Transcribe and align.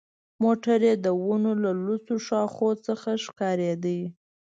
موټر 0.43 0.79
یې 0.87 0.93
د 1.05 1.07
ونو 1.23 1.51
له 1.63 1.71
لوڅو 1.85 2.15
ښاخونو 2.25 2.81
څخه 2.87 3.09
ښکارېده. 3.25 3.99